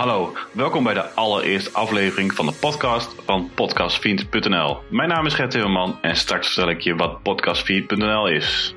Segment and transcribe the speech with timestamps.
[0.00, 4.78] Hallo, welkom bij de allereerste aflevering van de podcast van podcastvriend.nl.
[4.90, 8.74] Mijn naam is Gert Timmerman en straks vertel ik je wat podcastvriend.nl is.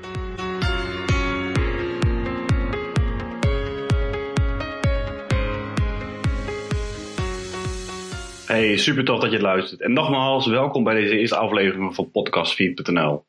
[8.46, 9.80] Hey, super tof dat je luistert.
[9.80, 13.24] En nogmaals, welkom bij deze eerste aflevering van podcastvriend.nl.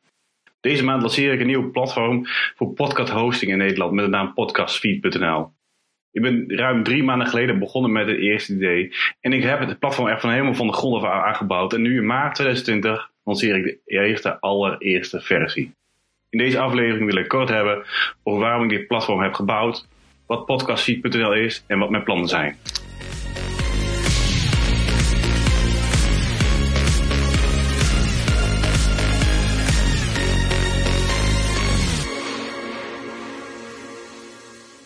[0.60, 2.26] Deze maand lanceer ik een nieuw platform
[2.56, 5.54] voor podcast hosting in Nederland met de naam podcastvriend.nl.
[6.16, 8.94] Ik ben ruim drie maanden geleden begonnen met het eerste idee.
[9.22, 11.74] En ik heb het platform echt van helemaal van de grond af aangebouwd.
[11.74, 15.74] En nu in maart 2020 lanceer ik de eerste, allereerste versie.
[16.30, 17.84] In deze aflevering wil ik kort hebben
[18.24, 19.88] over waarom ik dit platform heb gebouwd,
[20.26, 22.58] wat podcastfeed.nl is en wat mijn plannen zijn.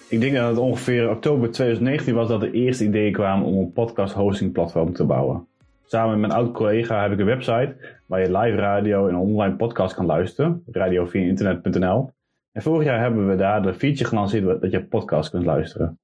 [0.09, 3.71] Ik denk dat het ongeveer oktober 2019 was dat de eerste ideeën kwamen om een
[3.71, 5.47] podcast hosting platform te bouwen.
[5.85, 9.55] Samen met mijn oud collega heb ik een website waar je live radio en online
[9.55, 12.11] podcast kan luisteren, radio via internet.nl.
[12.51, 15.99] En vorig jaar hebben we daar de feature gelanceerd dat je podcast kunt luisteren.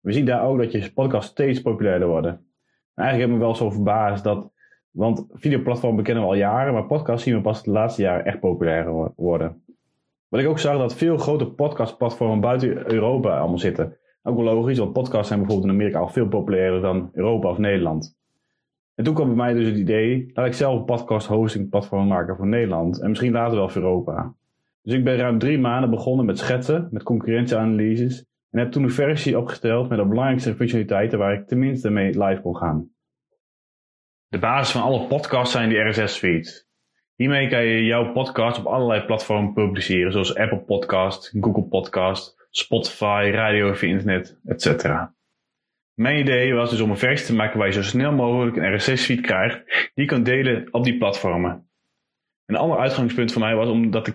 [0.00, 2.32] We zien daar ook dat je podcast steeds populairder worden.
[2.94, 4.52] En eigenlijk heb ik me wel zo verbaasd dat,
[4.90, 8.40] want videoplatformen kennen we al jaren, maar podcast zien we pas de laatste jaren echt
[8.40, 9.62] populairder worden.
[10.30, 13.96] Wat ik ook zag dat veel grote podcastplatformen buiten Europa allemaal zitten.
[14.22, 17.58] Ook wel logisch, want podcasts zijn bijvoorbeeld in Amerika al veel populairder dan Europa of
[17.58, 18.18] Nederland.
[18.94, 22.06] En toen kwam bij mij dus het idee, laat ik zelf een podcast hosting platform
[22.06, 24.34] maken voor Nederland en misschien later wel voor Europa.
[24.82, 28.90] Dus ik ben ruim drie maanden begonnen met schetsen, met concurrentieanalyses en heb toen een
[28.90, 32.90] versie opgesteld met de belangrijkste functionaliteiten waar ik tenminste mee live kon gaan.
[34.28, 36.69] De basis van alle podcasts zijn die RSS-feeds.
[37.20, 43.30] Hiermee kan je jouw podcast op allerlei platformen publiceren, zoals Apple Podcast, Google Podcast, Spotify,
[43.32, 44.84] radio via internet, etc.
[45.94, 48.74] Mijn idee was dus om een versie te maken waar je zo snel mogelijk een
[48.74, 51.70] RSS-feed krijgt die je kan delen op die platformen.
[52.46, 54.12] Een ander uitgangspunt voor mij was omdat de,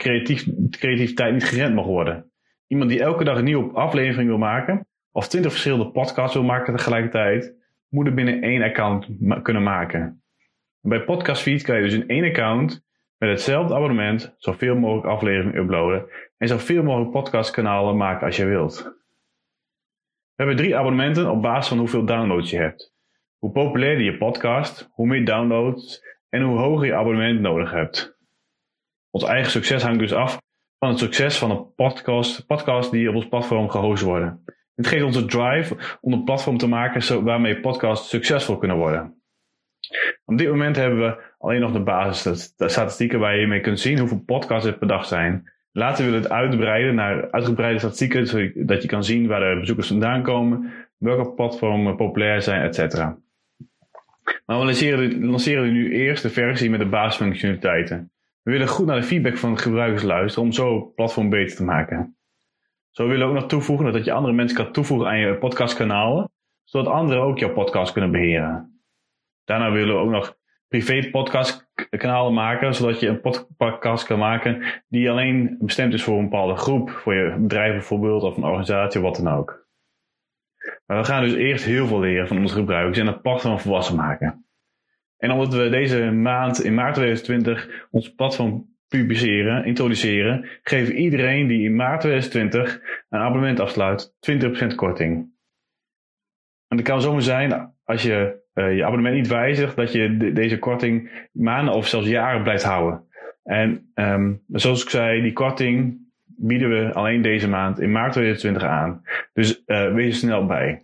[0.69, 2.31] creativiteit niet gerend mag worden.
[2.67, 6.75] Iemand die elke dag een nieuwe aflevering wil maken, of twintig verschillende podcasts wil maken
[6.75, 7.55] tegelijkertijd,
[7.89, 9.07] moet er binnen één account
[9.41, 10.23] kunnen maken.
[10.81, 12.84] bij Podcastfeed kan je dus in één account
[13.17, 18.83] met hetzelfde abonnement zoveel mogelijk afleveringen uploaden en zoveel mogelijk podcastkanalen maken als je wilt.
[20.35, 22.93] We hebben drie abonnementen op basis van hoeveel downloads je hebt.
[23.37, 28.17] Hoe populairder je podcast, hoe meer downloads en hoe hoger je abonnement nodig hebt.
[29.09, 30.41] Ons eigen succes hangt dus af
[30.77, 34.43] van het succes van een podcast, podcast die op ons platform gehost worden.
[34.75, 39.23] Dit geeft ons de drive om een platform te maken waarmee podcasts succesvol kunnen worden.
[40.25, 43.79] Op dit moment hebben we alleen nog de basis de statistieken waar je mee kunt
[43.79, 45.51] zien hoeveel podcasts er per dag zijn.
[45.71, 49.87] Later willen we het uitbreiden naar uitgebreide statistieken, zodat je kan zien waar de bezoekers
[49.87, 52.95] vandaan komen, welke platformen populair zijn, etc.
[54.45, 58.11] Maar we lanceren, lanceren nu eerst de versie met de basisfunctionaliteiten.
[58.41, 61.55] We willen goed naar de feedback van de gebruikers luisteren om zo het platform beter
[61.55, 62.17] te maken.
[62.91, 66.31] Zo willen we ook nog toevoegen dat je andere mensen kan toevoegen aan je podcastkanalen,
[66.63, 68.81] zodat anderen ook jouw podcast kunnen beheren.
[69.43, 70.34] Daarna willen we ook nog
[70.67, 73.21] privé podcastkanalen maken, zodat je een
[73.57, 78.23] podcast kan maken die alleen bestemd is voor een bepaalde groep, voor je bedrijf bijvoorbeeld
[78.23, 79.67] of een organisatie wat dan ook.
[80.85, 83.95] Maar we gaan dus eerst heel veel leren van onze gebruikers en het platform volwassen
[83.95, 84.45] maken.
[85.17, 91.63] En omdat we deze maand in maart 2020 ons platform publiceren, introduceren, geven iedereen die
[91.63, 95.33] in maart 2020 een abonnement afsluit 20% korting.
[96.67, 100.59] En dat kan zomaar zijn als je uh, je abonnement niet wijzigt, dat je deze
[100.59, 103.03] korting maanden of zelfs jaren blijft houden.
[103.43, 108.63] En um, zoals ik zei, die korting bieden we alleen deze maand in maart 2020
[108.63, 109.01] aan.
[109.33, 110.81] Dus uh, wees er snel bij.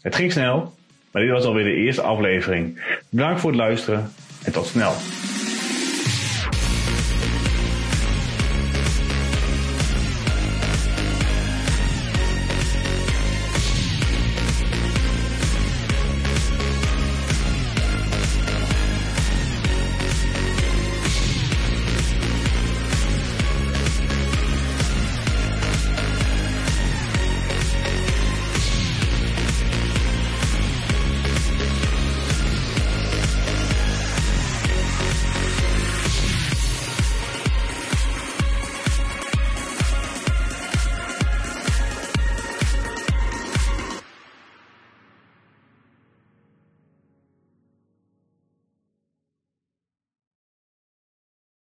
[0.00, 0.74] Het ging snel,
[1.10, 2.98] maar dit was alweer de eerste aflevering.
[3.10, 4.10] Bedankt voor het luisteren
[4.44, 4.92] en tot snel.